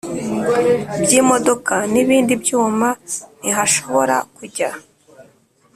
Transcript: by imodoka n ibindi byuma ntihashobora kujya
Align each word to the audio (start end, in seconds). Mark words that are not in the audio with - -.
by 1.01 1.11
imodoka 1.21 1.75
n 1.91 1.93
ibindi 2.03 2.33
byuma 2.43 2.89
ntihashobora 3.41 4.15
kujya 4.35 4.69